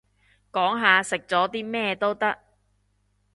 [0.51, 2.39] 講下食咗啲咩都得